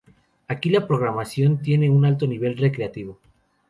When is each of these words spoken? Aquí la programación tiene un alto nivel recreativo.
Aquí 0.47 0.71
la 0.71 0.87
programación 0.87 1.59
tiene 1.61 1.91
un 1.91 2.05
alto 2.07 2.25
nivel 2.25 2.57
recreativo. 2.57 3.19